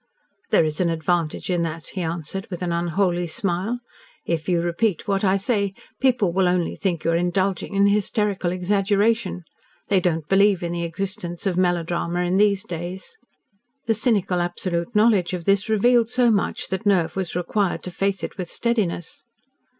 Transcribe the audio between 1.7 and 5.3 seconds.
he answered, with an unholy smile. "If you repeat what